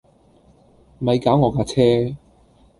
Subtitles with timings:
[0.97, 2.15] 咪搞我架車